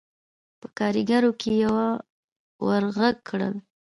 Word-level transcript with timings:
په 0.59 0.67
کارېګرو 0.77 1.31
کې 1.39 1.51
يوه 1.63 1.87
ور 2.67 2.83
غږ 2.97 3.15
کړل: 3.29 3.53